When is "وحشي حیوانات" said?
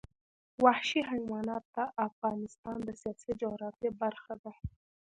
0.63-1.63